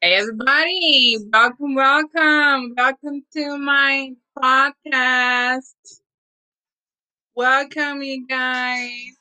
[0.00, 5.72] Hey everybody, welcome, welcome, welcome to my podcast.
[7.34, 9.17] Welcome, you guys.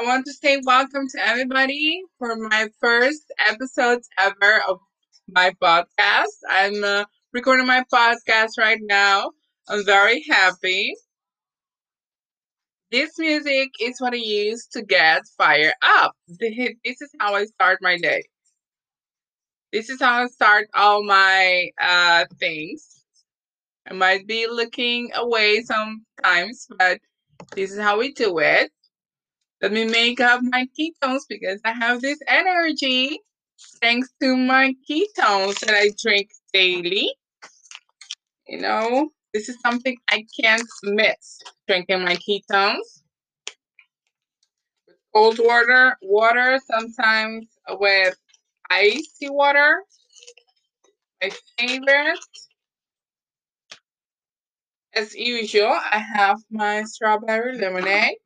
[0.00, 4.78] I want to say welcome to everybody for my first episode ever of
[5.28, 6.38] my podcast.
[6.48, 7.04] I'm uh,
[7.34, 9.32] recording my podcast right now.
[9.68, 10.94] I'm very happy.
[12.90, 16.16] This music is what I use to get fired up.
[16.28, 18.22] This is how I start my day.
[19.70, 23.04] This is how I start all my uh, things.
[23.86, 27.00] I might be looking away sometimes, but
[27.54, 28.70] this is how we do it.
[29.62, 33.20] Let me make up my ketones because I have this energy
[33.82, 37.14] thanks to my ketones that I drink daily.
[38.46, 43.02] You know, this is something I can't miss drinking my ketones.
[44.86, 48.16] With Cold water, water, sometimes with
[48.70, 49.82] icy water.
[51.22, 52.18] My favorite.
[54.94, 58.16] As usual, I have my strawberry lemonade.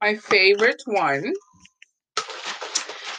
[0.00, 1.32] My favorite one.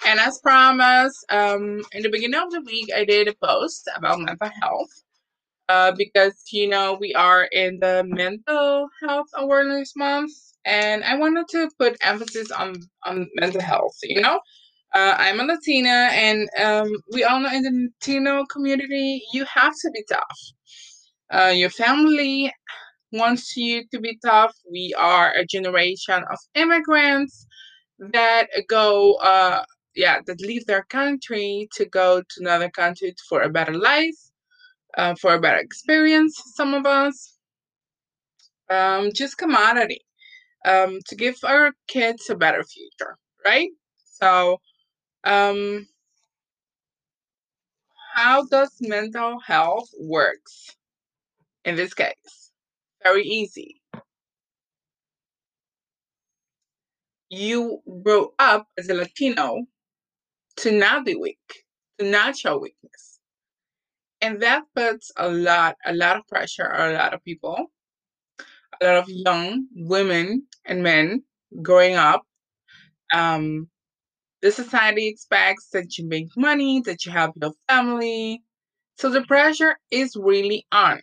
[0.08, 4.20] And as promised, um, in the beginning of the week, I did a post about
[4.20, 4.90] mental health.
[5.70, 10.32] Uh, because you know we are in the mental health awareness month
[10.66, 14.40] and i wanted to put emphasis on on mental health you know
[14.96, 19.74] uh, i'm a latina and um, we all know in the latino community you have
[19.82, 20.40] to be tough
[21.32, 22.52] uh, your family
[23.12, 27.48] wants you to be tough we are a generation of immigrants
[28.00, 29.64] that go uh,
[29.96, 34.20] yeah that leave their country to go to another country for a better life
[34.98, 37.38] uh, for a better experience, some of us.
[38.70, 40.02] Um, just commodity
[40.66, 43.70] um, to give our kids a better future, right?
[44.06, 44.60] So,
[45.26, 45.88] um,
[48.14, 50.76] how does mental health works
[51.66, 52.49] in this case?
[53.04, 53.82] Very easy.
[57.32, 59.66] You grow up as a Latino
[60.58, 61.66] to not be weak,
[62.00, 63.20] to not show weakness.
[64.22, 67.70] And that puts a lot a lot of pressure on a lot of people
[68.82, 71.24] a lot of young women and men
[71.62, 72.24] growing up.
[73.14, 73.70] Um,
[74.42, 78.44] the society expects that you make money that you help your family.
[78.98, 81.02] So the pressure is really on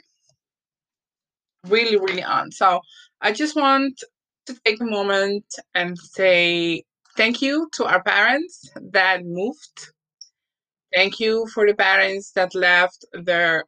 [1.68, 2.80] really really on so
[3.20, 4.02] i just want
[4.46, 5.44] to take a moment
[5.74, 6.82] and say
[7.16, 9.92] thank you to our parents that moved
[10.94, 13.64] thank you for the parents that left their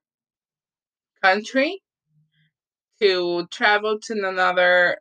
[1.23, 1.81] country
[3.01, 4.99] to travel to another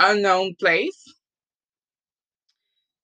[0.00, 1.04] unknown place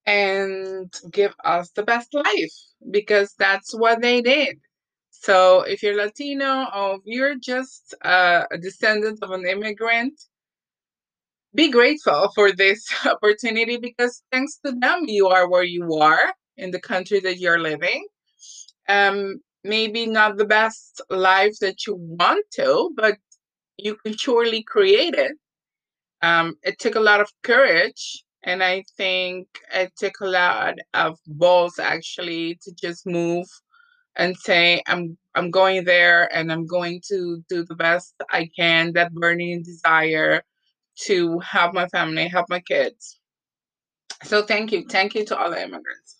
[0.05, 2.53] and give us the best life
[2.89, 4.59] because that's what they did.
[5.21, 10.19] So if you're Latino or if you're just a descendant of an immigrant,
[11.53, 16.71] be grateful for this opportunity because thanks to them, you are where you are in
[16.71, 18.03] the country that you're living.
[18.89, 23.17] Um, maybe not the best life that you want to, but
[23.77, 25.33] you can surely create it.
[26.23, 31.19] Um, it took a lot of courage, and I think it took a lot of
[31.27, 33.45] balls actually to just move
[34.17, 38.93] and say, "I'm I'm going there, and I'm going to do the best I can."
[38.93, 40.43] That burning desire
[41.05, 43.19] to help my family, help my kids.
[44.23, 46.17] So thank you, thank you to all the immigrants.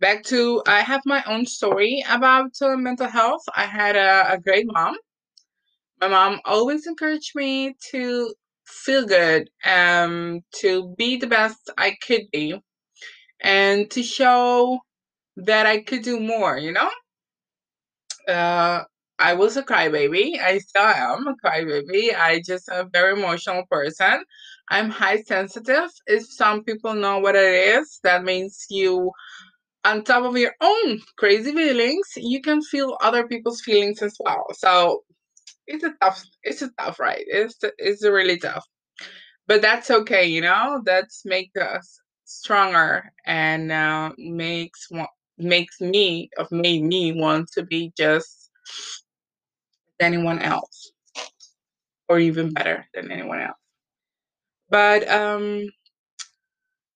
[0.00, 3.42] Back to I have my own story about uh, mental health.
[3.56, 4.96] I had a, a great mom
[6.00, 8.34] my mom always encouraged me to
[8.66, 12.60] feel good, um, to be the best I could be,
[13.40, 14.80] and to show
[15.46, 16.90] that I could do more, you know?
[18.28, 18.84] Uh,
[19.18, 20.38] I was a crybaby.
[20.40, 22.14] I still am a crybaby.
[22.16, 24.24] I just a very emotional person.
[24.70, 25.90] I'm high sensitive.
[26.06, 29.12] If some people know what it is, that means you,
[29.84, 34.46] on top of your own crazy feelings, you can feel other people's feelings as well.
[34.54, 35.04] So
[35.66, 38.64] it's a tough it's a tough ride it's it's really tough
[39.46, 44.88] but that's okay you know that's make us stronger and uh, makes
[45.38, 48.50] makes me of made me want to be just
[50.00, 50.92] anyone else
[52.08, 53.58] or even better than anyone else
[54.70, 55.64] but um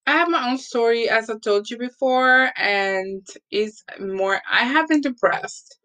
[0.05, 4.41] I have my own story, as I told you before, and is more.
[4.51, 5.77] I have been depressed.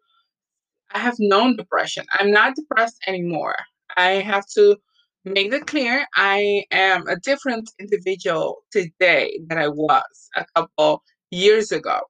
[0.93, 2.06] I have known depression.
[2.12, 3.56] I'm not depressed anymore.
[3.96, 4.76] I have to
[5.25, 11.72] make it clear I am a different individual today than I was a couple years
[11.72, 12.00] ago.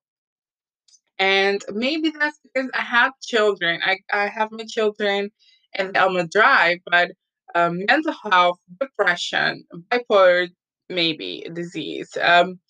[1.19, 3.81] And maybe that's because I have children.
[3.85, 5.31] I, I have my children
[5.75, 7.13] and I'm a drive, but
[7.55, 10.49] um, mental health, depression, bipolar,
[10.89, 12.61] maybe disease, um,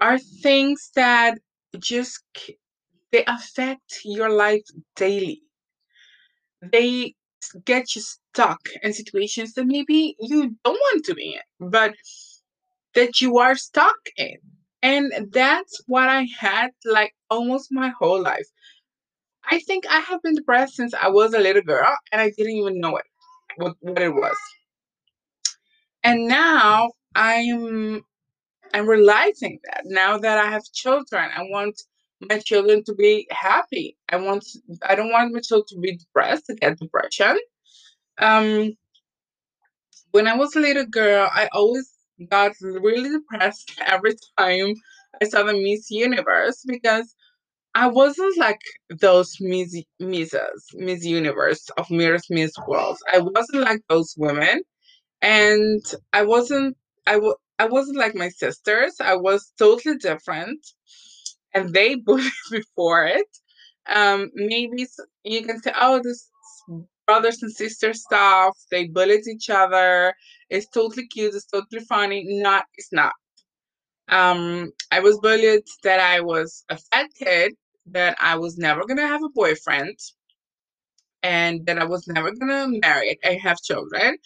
[0.00, 1.38] are things that
[1.78, 2.22] just
[3.12, 4.62] they affect your life
[4.96, 5.42] daily.
[6.62, 7.14] They
[7.64, 11.94] get you stuck in situations that maybe you don't want to be in, but
[12.94, 14.38] that you are stuck in.
[14.82, 18.46] And that's what I had like almost my whole life.
[19.50, 22.56] I think I have been depressed since I was a little girl and I didn't
[22.56, 23.04] even know it,
[23.56, 24.36] what, what it was.
[26.04, 28.02] And now I'm
[28.72, 31.80] I'm realizing that now that I have children, I want
[32.20, 33.96] my children to be happy.
[34.08, 34.44] I want
[34.82, 37.38] I don't want my children to be depressed, to get depression.
[38.18, 38.72] Um
[40.12, 41.90] when I was a little girl, I always
[42.28, 44.74] got really depressed every time
[45.22, 47.14] I saw the Miss Universe because
[47.74, 48.60] I wasn't like
[49.00, 53.02] those Miss Misses, Miss Universe of Miss Miss Worlds.
[53.12, 54.62] I wasn't like those women,
[55.22, 55.82] and
[56.12, 56.76] I wasn't.
[57.06, 58.96] I w- I wasn't like my sisters.
[59.00, 60.60] I was totally different,
[61.54, 63.26] and they bullied me for it.
[63.88, 64.86] Um, maybe
[65.24, 66.29] you can say, "Oh, this
[67.10, 68.54] brothers and sisters stuff.
[68.72, 70.14] They bullied each other.
[70.50, 71.34] It's totally cute.
[71.34, 73.14] It's totally funny." Not, it's not.
[74.08, 77.54] Um, I was bullied that I was a fat kid,
[77.98, 79.98] that I was never gonna have a boyfriend,
[81.22, 84.18] and that I was never gonna marry and have children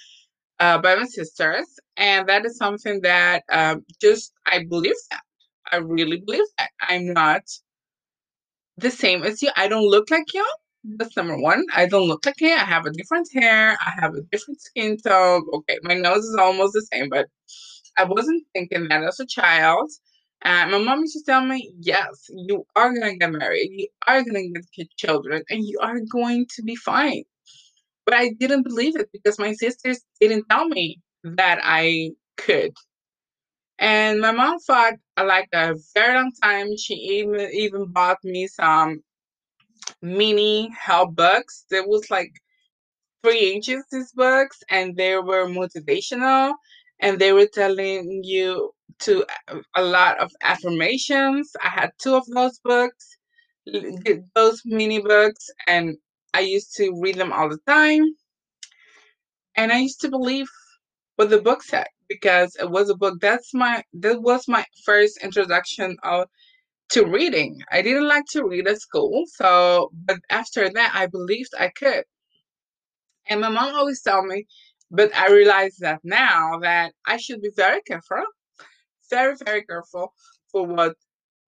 [0.61, 1.69] uh, by my sisters.
[1.97, 5.23] And that is something that um, just I believe that.
[5.73, 6.71] I really believe that.
[6.81, 7.43] I'm not
[8.79, 9.51] the same as you.
[9.57, 10.47] I don't look like you.
[10.85, 11.65] That's number one.
[11.75, 12.53] I don't look like you.
[12.53, 13.79] I have a different hair.
[13.81, 15.45] I have a different skin tone.
[15.55, 17.27] Okay, my nose is almost the same, but
[17.97, 19.91] I wasn't thinking that as a child.
[20.43, 23.89] And my mom used to tell me, yes, you are going to get married, you
[24.07, 27.25] are going to get children, and you are going to be fine.
[28.07, 32.73] But I didn't believe it because my sisters didn't tell me that I could.
[33.79, 36.77] And my mom fought uh, like a very long time.
[36.77, 39.03] She even even bought me some
[40.05, 41.65] mini help books.
[41.71, 42.33] There was like
[43.25, 46.55] three inches these books and they were motivational
[47.01, 48.71] and they were telling you
[49.01, 49.25] to
[49.77, 51.53] a lot of affirmations.
[51.63, 53.17] I had two of those books
[54.35, 55.97] those mini books and
[56.35, 58.03] i used to read them all the time.
[59.57, 60.47] And i used to believe
[61.17, 63.19] what the book said because it was a book.
[63.21, 66.29] That's my that was my first introduction of
[66.91, 71.51] to reading i didn't like to read at school so but after that i believed
[71.59, 72.05] i could
[73.29, 74.47] And my mom always tell me,
[74.91, 78.25] but I realize that now that I should be very careful,
[79.11, 80.13] very, very careful
[80.53, 80.97] for what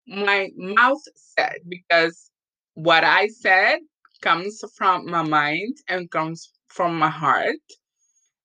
[0.06, 2.30] my mouth said because
[2.74, 3.80] what I said
[4.22, 7.56] comes from my mind and comes from my heart.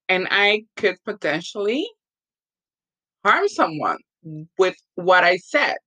[0.09, 1.87] And I could potentially
[3.23, 3.97] harm someone
[4.57, 5.77] with what I said.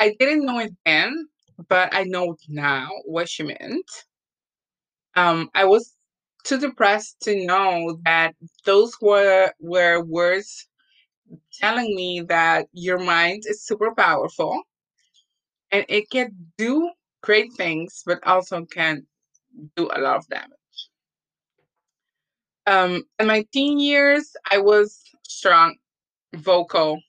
[0.00, 1.28] I didn't know it then,
[1.68, 3.90] but I know now what she meant.
[5.16, 5.94] Um, I was
[6.44, 8.34] too depressed to know that
[8.64, 10.68] those were were words
[11.54, 14.62] telling me that your mind is super powerful
[15.70, 16.90] and it can do
[17.22, 19.06] great things, but also can
[19.76, 20.50] do a lot of damage.
[22.66, 25.76] Um, in my teen years, I was strong,
[26.34, 27.00] vocal.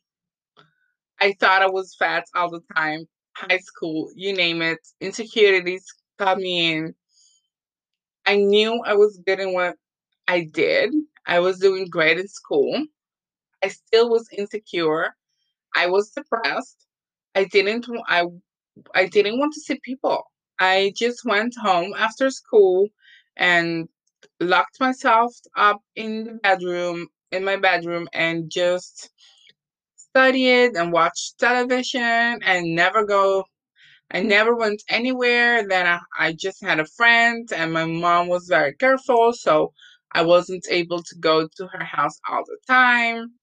[1.19, 3.07] I thought I was fat all the time.
[3.35, 5.85] High school, you name it, insecurities
[6.17, 6.95] got me in.
[8.25, 9.75] I knew I was good in what
[10.27, 10.93] I did.
[11.25, 12.85] I was doing great in school.
[13.63, 15.15] I still was insecure.
[15.75, 16.87] I was depressed.
[17.35, 18.25] I didn't I
[18.95, 20.23] I didn't want to see people.
[20.59, 22.89] I just went home after school
[23.37, 23.89] and
[24.39, 29.09] locked myself up in the bedroom in my bedroom and just
[30.11, 33.45] studied and watched television and never go
[34.11, 35.67] I never went anywhere.
[35.67, 39.73] Then I, I just had a friend and my mom was very careful, so
[40.13, 43.33] I wasn't able to go to her house all the time.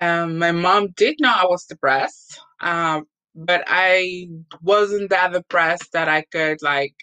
[0.00, 4.28] Um, my mom did know I was depressed, um, but I
[4.62, 6.94] wasn't that depressed that I could like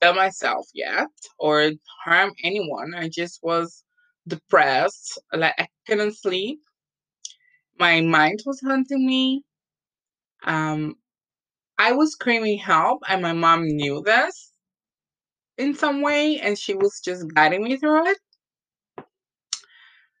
[0.00, 1.08] kill myself yet
[1.38, 1.72] or
[2.04, 2.94] harm anyone.
[2.94, 3.84] I just was
[4.28, 6.60] depressed, like I couldn't sleep.
[7.78, 9.44] My mind was haunting me.
[10.44, 10.96] Um,
[11.78, 14.52] I was screaming help, and my mom knew this
[15.58, 18.18] in some way, and she was just guiding me through it.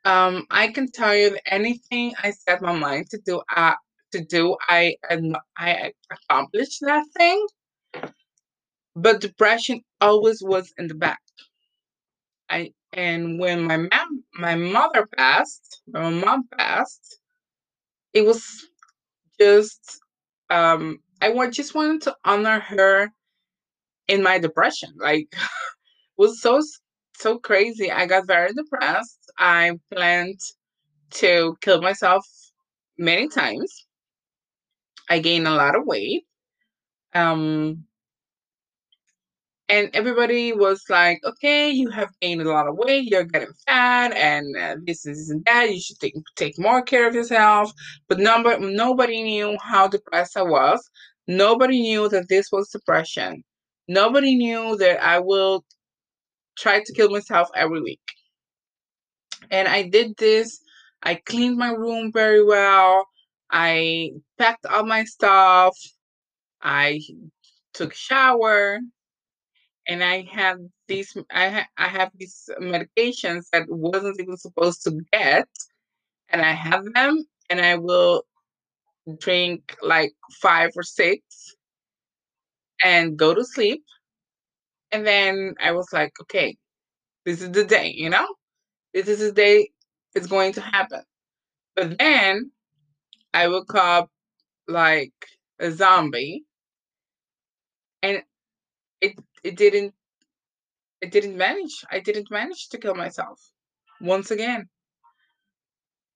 [0.04, 3.74] Um, I can tell you that anything I set my mind to do, uh,
[4.12, 4.96] to do, I
[5.58, 7.46] I accomplished that thing.
[8.96, 11.20] But depression always was in the back.
[12.50, 17.18] I and when my mom my mother passed, my mom passed,
[18.14, 18.66] it was
[19.40, 20.00] just
[20.50, 23.10] um I just wanted to honor her
[24.08, 24.90] in my depression.
[24.98, 25.34] Like
[26.18, 26.60] was so
[27.16, 27.90] so crazy.
[27.90, 29.32] I got very depressed.
[29.38, 30.40] I planned
[31.12, 32.26] to kill myself
[32.98, 33.86] many times.
[35.08, 36.24] I gained a lot of weight.
[37.14, 37.86] Um
[39.68, 43.10] and everybody was like, "Okay, you have gained a lot of weight.
[43.10, 45.72] You're getting fat, and uh, this is and that.
[45.72, 47.72] You should take take more care of yourself."
[48.08, 50.90] But number nobody knew how depressed I was.
[51.26, 53.42] Nobody knew that this was depression.
[53.88, 55.64] Nobody knew that I will
[56.58, 58.00] try to kill myself every week.
[59.50, 60.60] And I did this.
[61.02, 63.06] I cleaned my room very well.
[63.50, 65.76] I packed all my stuff.
[66.62, 67.00] I
[67.74, 68.80] took shower
[69.88, 74.98] and I have these I ha- I have these medications that wasn't even supposed to
[75.12, 75.48] get,
[76.30, 78.24] and I have them, and I will
[79.20, 80.12] drink like
[80.42, 81.22] five or six,
[82.84, 83.84] and go to sleep,
[84.92, 86.56] and then I was like, okay,
[87.26, 88.26] this is the day, you know,
[88.94, 89.70] this is the day
[90.14, 91.02] it's going to happen,
[91.76, 92.50] but then
[93.34, 94.10] I woke up
[94.68, 95.12] like
[95.60, 96.44] a zombie,
[98.02, 98.22] and
[99.00, 99.14] it
[99.44, 99.94] it didn't
[101.00, 101.84] it didn't manage.
[101.90, 103.38] I didn't manage to kill myself
[104.00, 104.68] once again.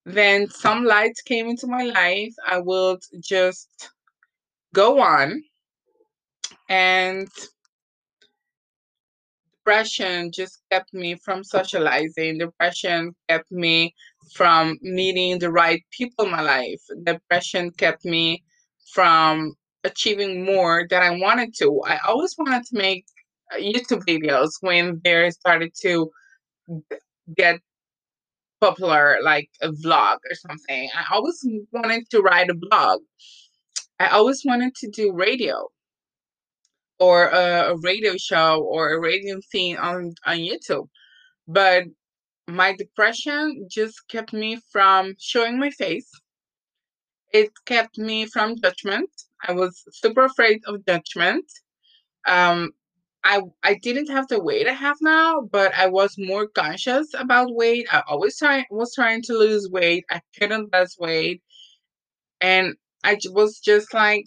[0.06, 2.32] Then some light came into my life.
[2.46, 3.90] I would just
[4.72, 5.42] go on
[6.70, 7.28] and
[9.52, 12.38] depression just kept me from socializing.
[12.38, 13.94] Depression kept me
[14.34, 16.80] from meeting the right people in my life.
[17.04, 18.42] Depression kept me
[18.94, 19.52] from
[19.84, 21.82] achieving more than I wanted to.
[21.86, 23.04] I always wanted to make
[23.56, 26.10] YouTube videos when they started to
[27.36, 27.60] get
[28.60, 30.90] popular, like a vlog or something.
[30.94, 33.00] I always wanted to write a blog.
[34.00, 35.68] I always wanted to do radio
[37.00, 40.88] or a, a radio show or a radio thing on, on YouTube.
[41.46, 41.84] But
[42.46, 46.10] my depression just kept me from showing my face.
[47.32, 49.10] It kept me from judgment.
[49.46, 51.44] I was super afraid of judgment.
[52.26, 52.72] Um,
[53.28, 57.54] I I didn't have the weight I have now, but I was more conscious about
[57.54, 57.86] weight.
[57.92, 60.04] I always try was trying to lose weight.
[60.10, 61.42] I couldn't lose weight,
[62.40, 64.24] and I was just like,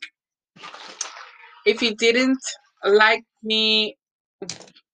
[1.65, 2.43] if you didn't
[2.85, 3.97] like me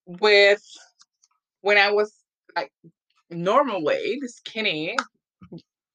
[0.06, 0.64] with
[1.62, 2.14] when I was
[2.56, 2.72] like
[3.30, 4.96] normal weight, skinny,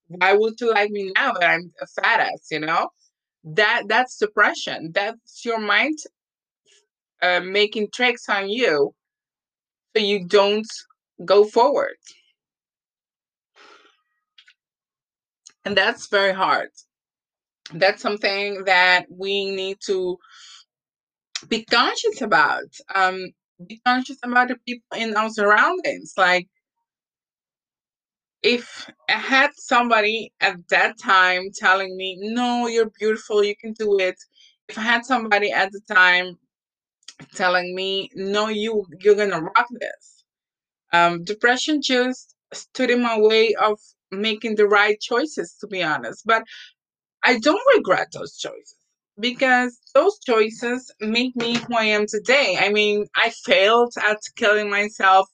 [0.09, 2.49] why would you like me now that I'm a fat ass?
[2.50, 2.90] You know,
[3.45, 4.92] that that's depression.
[4.95, 5.99] That's your mind
[7.23, 8.93] uh, making tricks on you
[9.97, 10.67] so you don't
[11.25, 11.97] go forward.
[15.64, 16.71] And that's very hard.
[17.73, 20.19] That's something that we need to
[21.49, 22.64] be conscious about.
[22.95, 23.29] Um,
[23.67, 26.14] be conscious about the people in our surroundings.
[26.17, 26.49] Like,
[28.43, 33.99] if I had somebody at that time telling me, no, you're beautiful, you can do
[34.00, 34.17] it.
[34.69, 36.37] If I had somebody at the time
[37.35, 40.25] telling me, no, you you're gonna rock this.
[40.93, 43.79] Um, depression just stood in my way of
[44.11, 46.23] making the right choices, to be honest.
[46.26, 46.45] But
[47.25, 48.76] I don't regret those choices
[49.19, 52.59] because those choices make me who I am today.
[52.61, 55.29] I mean, I failed at killing myself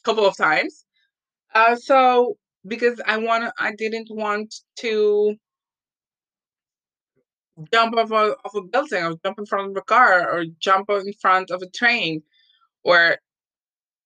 [0.00, 0.84] a couple of times.
[1.54, 2.36] Uh, so
[2.66, 5.36] because I want I didn't want to
[7.72, 10.90] jump off a, off a building or jump in front of a car or jump
[10.90, 12.22] in front of a train
[12.84, 13.16] or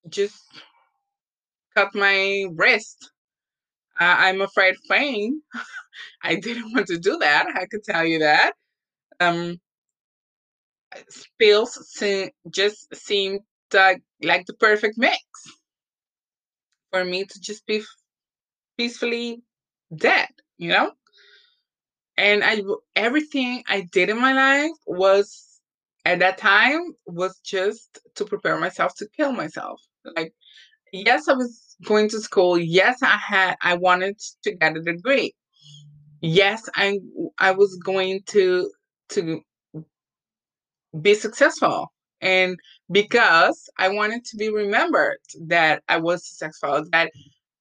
[0.08, 0.36] just
[1.76, 3.10] cut my wrist.
[4.00, 5.42] Uh, I'm afraid pain.
[6.22, 7.46] I didn't want to do that.
[7.54, 8.52] I could tell you that.
[9.20, 9.60] Um,
[11.08, 13.40] spills se- just seemed
[13.72, 15.18] like, like the perfect mix
[16.90, 17.82] for me to just be
[18.76, 19.42] peacefully
[19.94, 20.28] dead,
[20.58, 20.92] you know?
[22.18, 22.62] And I
[22.96, 25.60] everything I did in my life was
[26.06, 29.80] at that time was just to prepare myself to kill myself.
[30.16, 30.34] Like
[30.92, 32.58] yes, I was going to school.
[32.58, 35.34] Yes, I had I wanted to get a degree.
[36.22, 37.00] yes, I
[37.38, 38.72] I was going to
[39.10, 39.42] to
[41.02, 41.92] be successful.
[42.20, 42.58] And
[42.90, 47.12] because I wanted to be remembered that I was successful, that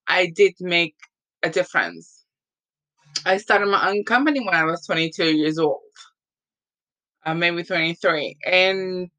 [0.08, 0.96] I did make
[1.44, 2.17] a difference.
[3.28, 5.82] I started my own company when I was 22 years old,
[7.26, 8.38] uh, maybe 23.
[8.46, 9.10] And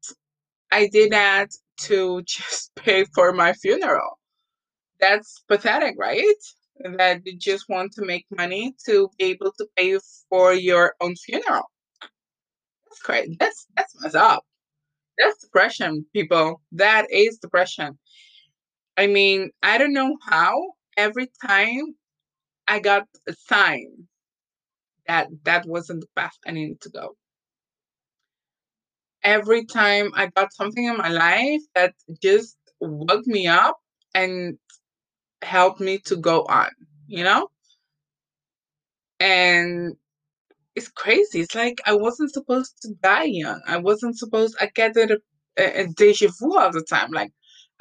[0.71, 1.49] I did that
[1.81, 4.17] to just pay for my funeral.
[4.99, 6.25] That's pathetic, right?
[6.97, 9.99] That you just want to make money to be able to pay
[10.29, 11.69] for your own funeral.
[12.85, 13.37] That's crazy.
[13.39, 14.43] That's that's messed up.
[15.19, 16.61] That's depression, people.
[16.71, 17.99] That is depression.
[18.97, 20.53] I mean, I don't know how
[20.97, 21.95] every time
[22.69, 24.07] I got a sign
[25.07, 27.15] that that wasn't the path I needed to go.
[29.23, 33.77] Every time I got something in my life that just woke me up
[34.15, 34.57] and
[35.41, 36.69] helped me to go on,
[37.07, 37.49] you know?
[39.19, 39.95] And
[40.75, 41.41] it's crazy.
[41.41, 43.61] It's like I wasn't supposed to die young.
[43.67, 44.55] I wasn't supposed.
[44.61, 45.19] I get a,
[45.59, 47.11] a, uh, a deja vu all the time.
[47.11, 47.31] Like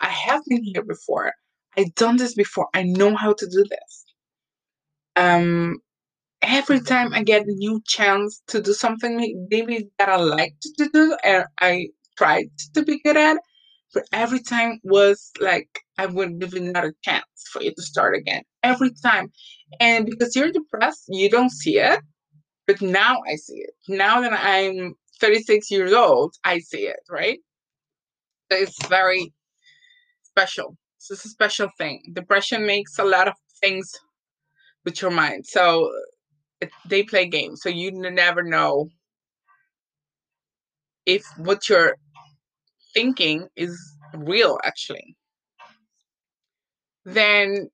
[0.01, 1.33] I have been here before.
[1.77, 2.69] I've done this before.
[2.75, 4.07] I know how to do this.
[5.19, 5.79] Um,
[6.43, 9.17] every time I get a new chance to do something
[9.51, 13.39] maybe that I like to do and I tried to be good at,
[13.95, 18.43] but every time was like I would give another chance for you to start again.
[18.63, 19.33] Every time.
[19.81, 22.01] And because you're depressed, you don't see it.
[22.67, 23.71] But now I see it.
[23.89, 27.41] Now that I'm 36 years old, I see it, right?
[28.51, 29.33] It's very
[30.23, 30.77] special.
[30.99, 32.03] It's a special thing.
[32.15, 33.93] Depression makes a lot of things
[34.89, 35.47] with your mind.
[35.47, 35.93] So
[36.87, 37.61] they play games.
[37.63, 38.89] So you never know
[41.05, 41.97] if what you're
[42.95, 43.79] thinking is
[44.15, 45.15] real, actually.
[47.05, 47.69] Then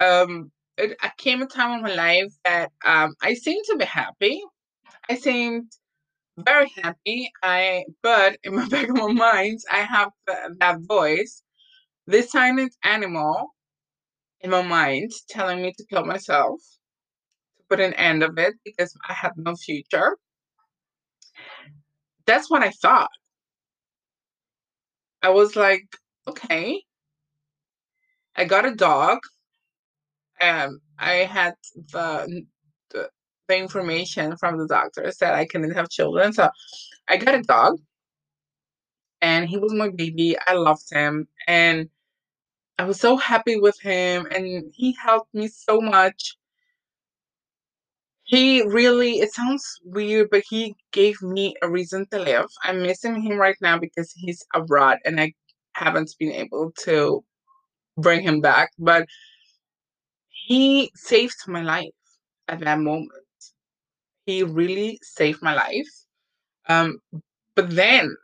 [0.00, 4.42] um, it, came a time in my life that um, I seemed to be happy.
[5.08, 5.72] I seemed
[6.36, 7.30] very happy.
[7.42, 10.10] I but in the back of my mind, I have
[10.60, 11.42] that voice,
[12.06, 13.54] this silent animal
[14.42, 16.60] in my mind telling me to kill myself,
[17.58, 20.16] to put an end of it because I have no future.
[22.26, 23.10] That's what I thought.
[25.22, 25.96] I was like,
[26.28, 26.82] okay.
[28.36, 29.20] I got a dog.
[30.40, 32.44] Um, I had the,
[32.90, 33.10] the
[33.48, 36.50] the information from the doctors that I couldn't have children, so
[37.08, 37.78] I got a dog
[39.20, 40.36] and he was my baby.
[40.46, 41.88] I loved him and
[42.78, 46.36] I was so happy with him and he helped me so much.
[48.24, 52.46] He really, it sounds weird, but he gave me a reason to live.
[52.62, 55.34] I'm missing him right now because he's abroad and I
[55.74, 57.24] haven't been able to
[57.98, 59.06] bring him back, but
[60.28, 61.88] he saved my life
[62.48, 63.10] at that moment.
[64.26, 65.88] He really saved my life.
[66.68, 66.98] Um,
[67.54, 68.16] but then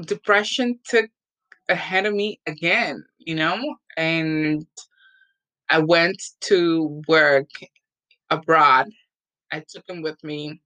[0.00, 1.10] depression took
[1.68, 3.58] ahead of me again, you know,
[3.96, 4.66] and
[5.68, 7.48] I went to work
[8.30, 8.88] abroad.
[9.52, 10.60] I took him with me.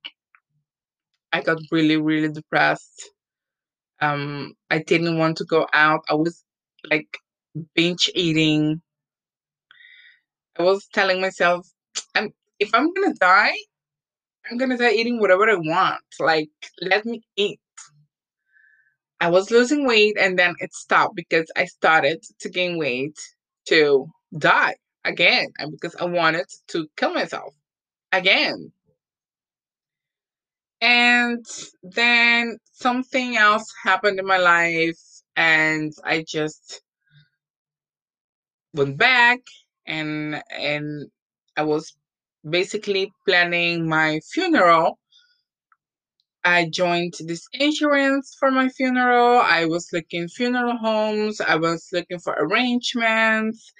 [1.32, 3.10] I got really, really depressed.
[4.00, 6.02] Um, I didn't want to go out.
[6.10, 6.44] I was
[6.90, 7.18] like
[7.74, 8.82] binge eating.
[10.58, 11.66] I was telling myself,
[12.14, 13.56] I'm if I'm gonna die,
[14.50, 16.02] I'm gonna die eating whatever I want.
[16.20, 17.60] Like, let me eat.
[19.20, 23.18] I was losing weight and then it stopped because I started to gain weight
[23.66, 27.54] to die again and because I wanted to kill myself
[28.12, 28.72] again.
[30.80, 31.44] And
[31.82, 34.98] then something else happened in my life
[35.36, 36.82] and I just
[38.72, 39.40] went back
[39.86, 41.10] and and
[41.56, 41.94] I was
[42.48, 44.98] basically planning my funeral
[46.44, 49.38] I joined this insurance for my funeral.
[49.38, 51.40] I was looking funeral homes.
[51.40, 53.72] I was looking for arrangements.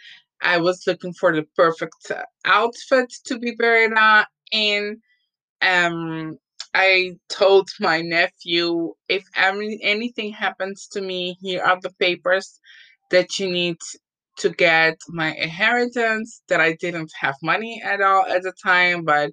[0.42, 2.12] I was looking for the perfect
[2.44, 3.92] outfit to be buried
[4.52, 5.00] in.
[5.62, 6.38] Um,
[6.74, 12.60] I told my nephew if any, anything happens to me, here are the papers
[13.10, 13.78] that you need
[14.38, 16.42] to get my inheritance.
[16.48, 19.32] That I didn't have money at all at the time, but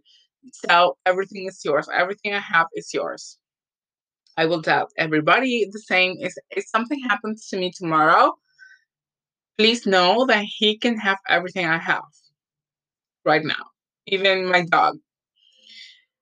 [0.51, 1.87] so everything is yours.
[1.93, 3.37] Everything I have is yours.
[4.37, 6.17] I will tell everybody the same.
[6.19, 8.33] If, if something happens to me tomorrow,
[9.57, 12.03] please know that he can have everything I have
[13.23, 13.65] right now,
[14.07, 14.97] even my dog.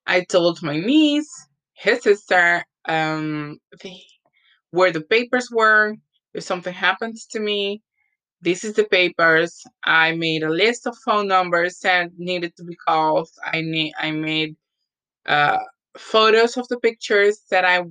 [0.05, 1.31] I told my niece,
[1.73, 3.57] his sister, um,
[4.71, 5.95] where the papers were.
[6.33, 7.81] If something happens to me,
[8.43, 9.63] this is the papers.
[9.83, 13.29] I made a list of phone numbers that needed to be called.
[13.45, 14.55] I need I made
[15.27, 15.59] uh,
[15.97, 17.83] photos of the pictures that I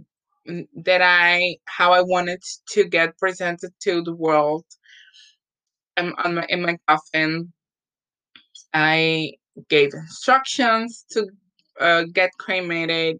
[0.84, 4.64] that I how I wanted to get presented to the world.
[5.96, 7.52] I'm on my in my coffin.
[8.74, 9.34] I
[9.68, 11.28] gave instructions to
[11.80, 13.18] uh, get cremated,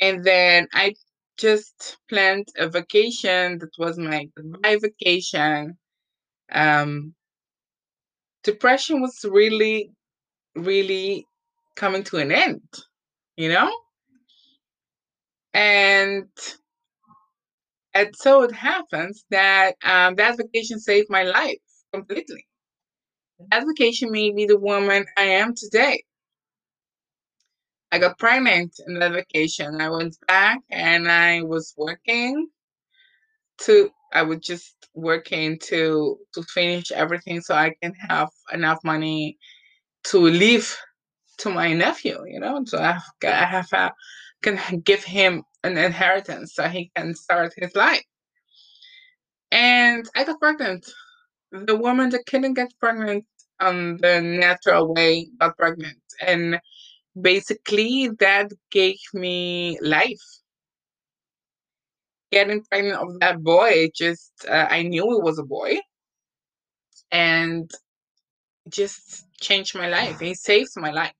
[0.00, 0.94] and then I
[1.38, 5.78] just planned a vacation that was my goodbye vacation.
[6.52, 7.14] Um,
[8.44, 9.92] depression was really,
[10.56, 11.26] really
[11.76, 12.62] coming to an end,
[13.36, 13.72] you know?
[15.54, 16.28] And
[17.94, 21.58] and so it happens that um, that vacation saved my life
[21.92, 22.46] completely.
[23.50, 26.04] That vacation made me the woman I am today.
[27.92, 29.80] I got pregnant in that vacation.
[29.80, 32.48] I went back and I was working
[33.58, 39.38] to I was just working to to finish everything so I can have enough money
[40.04, 40.76] to leave
[41.38, 43.92] to my nephew, you know, so I have, I have a,
[44.42, 48.04] can give him an inheritance so he can start his life.
[49.52, 50.86] And I got pregnant.
[51.52, 53.24] The woman that couldn't get pregnant
[53.60, 55.98] on the natural way got pregnant.
[56.20, 56.60] And
[57.20, 60.39] basically, that gave me life.
[62.32, 65.78] Getting pregnant of that boy, just uh, I knew it was a boy,
[67.10, 67.70] and
[68.68, 70.18] just changed my life.
[70.20, 71.14] He saved my life.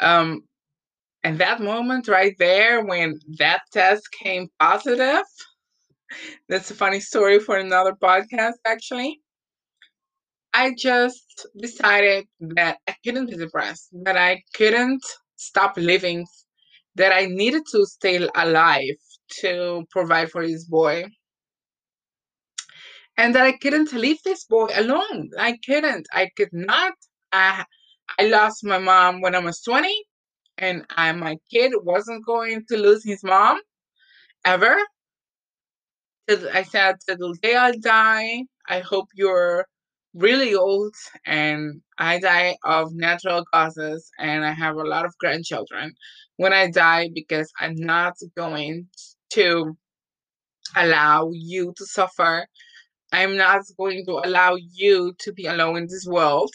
[0.00, 0.42] Um,
[1.24, 5.24] and that moment right there, when that test came positive,
[6.48, 9.20] that's a funny story for another podcast, actually.
[10.54, 15.04] I just decided that I couldn't be depressed, that I couldn't
[15.36, 16.26] stop living,
[16.96, 18.96] that I needed to stay alive
[19.40, 21.04] to provide for this boy.
[23.16, 25.30] And that I couldn't leave this boy alone.
[25.38, 26.06] I couldn't.
[26.12, 26.92] I could not.
[27.32, 27.64] I,
[28.18, 29.92] I lost my mom when I was 20,
[30.58, 33.60] and I, my kid wasn't going to lose his mom
[34.44, 34.76] ever.
[36.28, 39.66] I said, till the day I die, I hope you're
[40.14, 40.94] really old
[41.26, 45.94] and I die of natural causes and I have a lot of grandchildren
[46.36, 48.88] when I die because I'm not going
[49.30, 49.76] to
[50.76, 52.46] allow you to suffer.
[53.12, 56.52] I'm not going to allow you to be alone in this world.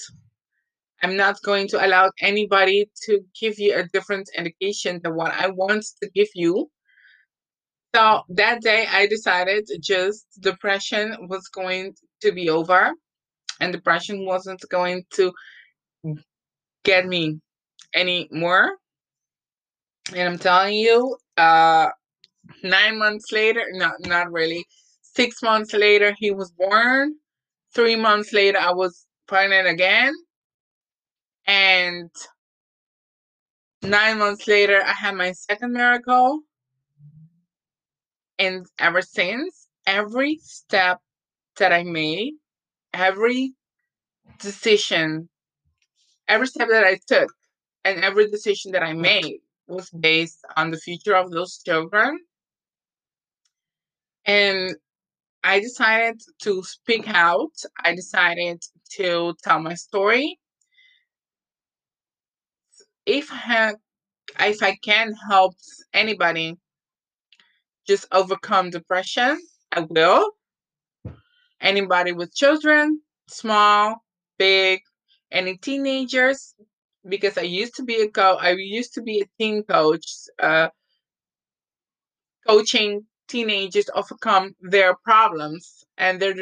[1.01, 5.49] I'm not going to allow anybody to give you a different education than what I
[5.49, 6.69] want to give you.
[7.95, 12.91] So that day I decided just depression was going to be over
[13.59, 15.31] and depression wasn't going to
[16.83, 17.39] get me
[17.93, 18.77] anymore.
[20.15, 21.89] And I'm telling you, uh,
[22.63, 24.65] nine months later, not not really,
[25.01, 27.15] six months later he was born.
[27.73, 30.13] Three months later I was pregnant again,
[31.47, 32.09] and
[33.83, 36.41] nine months later I had my second miracle.
[38.39, 40.99] And ever since, every step
[41.57, 42.33] that I made,
[42.93, 43.53] every
[44.39, 45.29] decision,
[46.27, 47.31] every step that I took,
[47.85, 52.19] and every decision that I made was based on the future of those children.
[54.25, 54.75] And
[55.43, 57.51] I decided to speak out.
[57.83, 58.63] I decided
[58.97, 60.39] to tell my story.
[63.05, 63.73] If I,
[64.39, 65.55] if I can help
[65.93, 66.55] anybody
[67.85, 69.39] just overcome depression,
[69.71, 70.31] I will.
[71.59, 74.03] Anybody with children, small,
[74.37, 74.81] big,
[75.31, 76.55] any teenagers,
[77.07, 80.05] because I used to be a co I used to be a teen coach,
[80.41, 80.69] uh,
[82.47, 86.33] coaching teenagers overcome their problems and their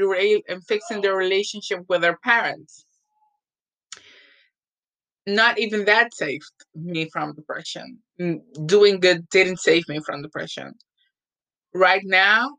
[0.50, 2.86] and fixing their relationship with their parents.
[5.26, 7.88] Not even that saved me from depression.
[8.66, 10.74] Doing good didn't save me from depression.
[11.74, 12.58] Right now,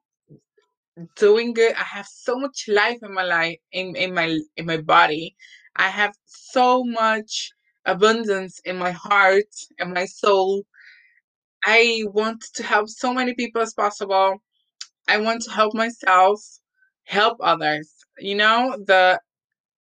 [1.17, 4.79] doing good, I have so much life in my life in, in my in my
[4.79, 5.37] body.
[5.77, 7.51] I have so much
[7.85, 10.65] abundance in my heart and my soul.
[11.65, 14.37] I want to help so many people as possible.
[15.09, 16.41] I want to help myself,
[17.05, 17.93] help others.
[18.19, 19.21] You know, the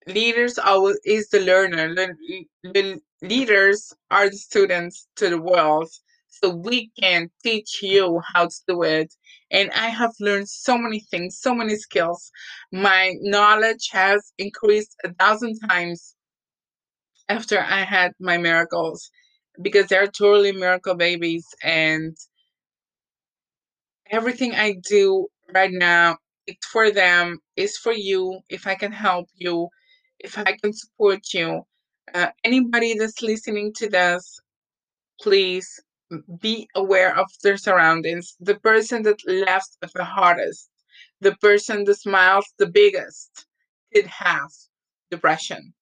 [0.08, 1.96] leaders are is the learner.
[1.96, 2.16] The,
[2.64, 5.90] the leaders are the students to the world.
[6.30, 9.14] So we can teach you how to do it.
[9.52, 12.32] And I have learned so many things, so many skills.
[12.72, 16.16] My knowledge has increased a thousand times
[17.30, 19.10] after I had my miracles
[19.62, 22.16] because they're totally miracle babies and
[24.12, 26.18] everything I do right now
[26.48, 28.40] it's for them, it's for you.
[28.50, 29.70] If I can help you,
[30.20, 31.62] if I can support you,
[32.16, 34.40] uh, anybody that's listening to this,
[35.22, 35.70] please
[36.42, 38.36] be aware of their surroundings.
[38.40, 40.70] The person that laughs the hardest,
[41.22, 43.46] the person that smiles the biggest,
[43.94, 44.50] could have
[45.12, 45.74] depression.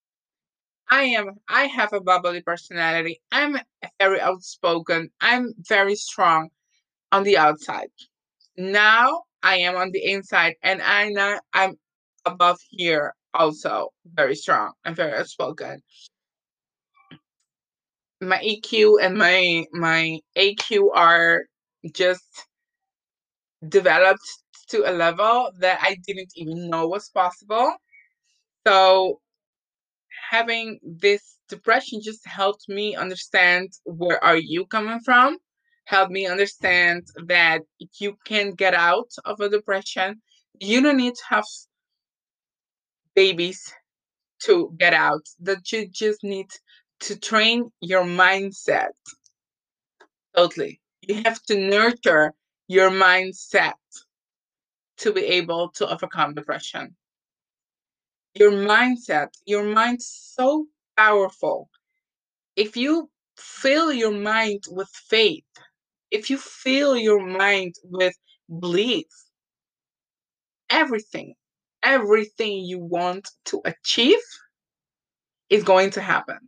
[0.89, 3.21] I am I have a bubbly personality.
[3.31, 3.57] I'm
[3.99, 5.09] very outspoken.
[5.21, 6.49] I'm very strong
[7.11, 7.89] on the outside.
[8.57, 11.75] Now I am on the inside and I know I'm
[12.25, 15.81] above here also very strong and very outspoken.
[18.21, 21.43] My EQ and my my AQ are
[21.93, 22.23] just
[23.67, 24.27] developed
[24.69, 27.73] to a level that I didn't even know was possible.
[28.67, 29.19] So
[30.29, 35.37] having this depression just helped me understand where are you coming from
[35.87, 37.61] helped me understand that
[37.97, 40.21] you can get out of a depression.
[40.59, 41.45] You don't need to have
[43.15, 43.73] babies
[44.43, 46.47] to get out that you just need
[46.99, 48.89] to train your mindset.
[50.35, 50.81] Totally.
[51.01, 52.33] You have to nurture
[52.67, 53.79] your mindset
[54.97, 56.96] to be able to overcome depression
[58.39, 61.69] your mindset, your mind's so powerful.
[62.55, 65.43] If you fill your mind with faith,
[66.11, 68.15] if you fill your mind with
[68.59, 69.05] belief,
[70.69, 71.35] everything,
[71.83, 74.19] everything you want to achieve
[75.49, 76.39] is going to happen.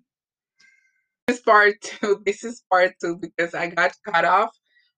[1.28, 2.22] This is part two.
[2.26, 4.50] This is part two because I got cut off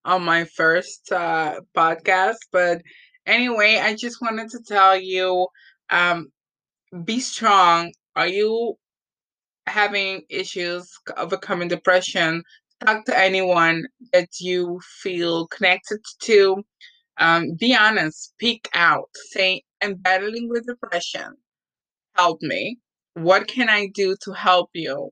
[0.05, 2.37] on my first uh, podcast.
[2.51, 2.81] But
[3.25, 5.47] anyway, I just wanted to tell you
[5.89, 6.27] um,
[7.05, 7.93] be strong.
[8.15, 8.75] Are you
[9.67, 12.43] having issues overcoming depression?
[12.85, 16.63] Talk to anyone that you feel connected to.
[17.17, 19.09] Um, be honest, speak out.
[19.31, 21.35] Say, I'm battling with depression.
[22.15, 22.79] Help me.
[23.13, 25.11] What can I do to help you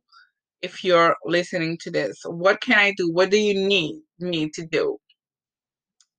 [0.61, 2.19] if you're listening to this?
[2.25, 3.11] What can I do?
[3.11, 4.97] What do you need me to do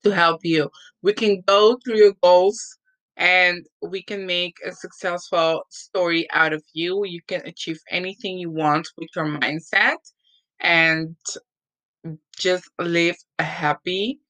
[0.05, 0.71] to help you?
[1.03, 2.79] We can go through your goals
[3.21, 7.05] and we can make a successful story out of you.
[7.05, 9.99] You can achieve anything you want with your mindset
[10.59, 11.15] and
[12.39, 14.21] just live a happy,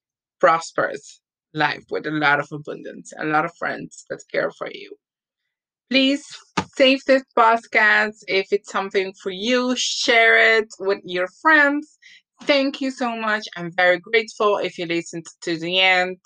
[0.41, 1.21] prosperous
[1.53, 4.93] life with a lot of abundance, a lot of friends that care for you.
[5.89, 6.25] Please
[6.75, 8.17] save this podcast.
[8.27, 11.97] If it's something for you, share it with your friends.
[12.43, 13.47] Thank you so much.
[13.55, 16.17] I'm very grateful if you listened to the end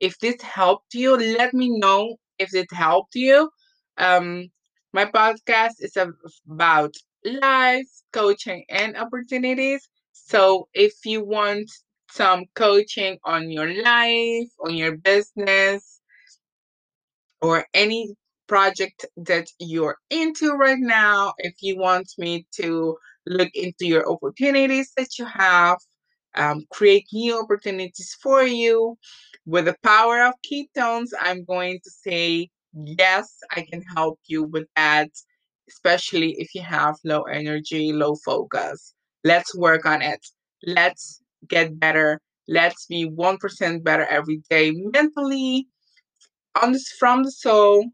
[0.00, 3.50] if this helped you, let me know if it helped you.
[3.98, 4.48] Um,
[4.92, 5.96] my podcast is
[6.50, 9.88] about life, coaching, and opportunities.
[10.12, 11.70] So if you want
[12.10, 16.00] some coaching on your life, on your business,
[17.40, 18.14] or any
[18.46, 24.92] project that you're into right now, if you want me to look into your opportunities
[24.96, 25.78] that you have,
[26.34, 28.96] um, create new opportunities for you.
[29.46, 34.66] With the power of ketones, I'm going to say, yes, I can help you with
[34.76, 35.10] that,
[35.68, 38.94] especially if you have low energy, low focus.
[39.24, 40.24] Let's work on it.
[40.64, 42.20] Let's get better.
[42.48, 45.68] Let's be 1% better every day mentally,
[46.60, 47.86] on this, from the soul,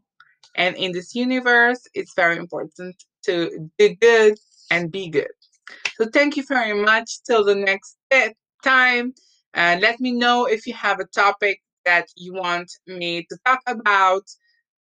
[0.55, 1.81] and in this universe.
[1.93, 2.95] It's very important
[3.25, 4.37] to do good
[4.71, 5.31] and be good.
[5.97, 7.19] So thank you very much.
[7.25, 7.96] Till the next
[8.63, 9.13] time.
[9.53, 13.61] And let me know if you have a topic that you want me to talk
[13.67, 14.23] about.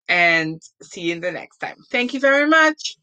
[0.08, 1.76] And see you in the next time.
[1.90, 2.96] Thank you very much.